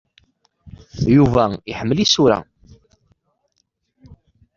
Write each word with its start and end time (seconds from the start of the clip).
Yuba 1.15 1.43
iḥemmel 1.71 1.97
isura. 2.05 2.39